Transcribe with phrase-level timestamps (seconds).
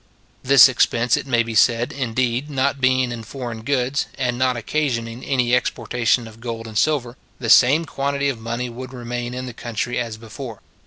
[0.41, 5.23] This expense, it may be said, indeed, not being in foreign goods, and not occasioning
[5.23, 9.53] any exportation of gold and silver, the same quantity of money would remain in the
[9.53, 10.61] country as before.